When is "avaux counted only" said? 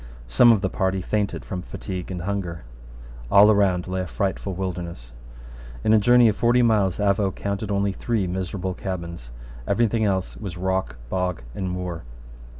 6.97-7.91